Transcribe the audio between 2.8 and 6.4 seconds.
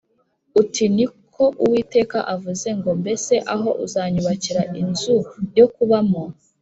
Mbese aho uzanyubakira inzu yo kubamo?